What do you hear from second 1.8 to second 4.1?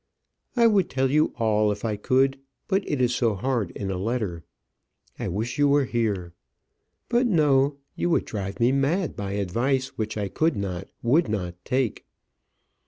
I could, but it is so hard in a